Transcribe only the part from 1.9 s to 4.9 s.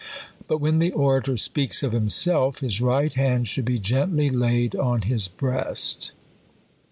himself, his right hand should be gently laid